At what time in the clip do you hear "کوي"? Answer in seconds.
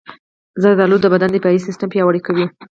2.27-2.45